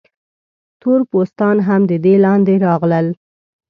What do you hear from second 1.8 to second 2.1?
د